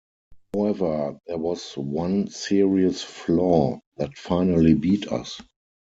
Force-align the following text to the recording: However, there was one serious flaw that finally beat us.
However, 0.55 1.19
there 1.27 1.37
was 1.37 1.77
one 1.77 2.31
serious 2.31 3.03
flaw 3.03 3.79
that 3.97 4.17
finally 4.17 4.73
beat 4.73 5.05
us. 5.11 5.39